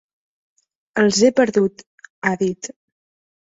[1.03, 1.87] Els he perdut,
[2.25, 2.75] ha dit.